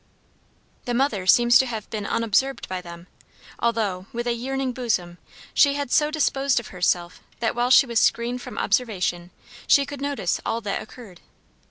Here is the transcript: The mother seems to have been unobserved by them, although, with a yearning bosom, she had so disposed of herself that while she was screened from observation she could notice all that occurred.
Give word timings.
The 0.85 0.95
mother 0.95 1.27
seems 1.27 1.59
to 1.59 1.67
have 1.67 1.87
been 1.91 2.07
unobserved 2.07 2.67
by 2.67 2.81
them, 2.81 3.05
although, 3.59 4.07
with 4.11 4.25
a 4.25 4.33
yearning 4.33 4.71
bosom, 4.71 5.19
she 5.53 5.75
had 5.75 5.91
so 5.91 6.09
disposed 6.09 6.59
of 6.59 6.69
herself 6.69 7.21
that 7.39 7.53
while 7.53 7.69
she 7.69 7.85
was 7.85 7.99
screened 7.99 8.41
from 8.41 8.57
observation 8.57 9.29
she 9.67 9.85
could 9.85 10.01
notice 10.01 10.41
all 10.43 10.59
that 10.61 10.81
occurred. 10.81 11.19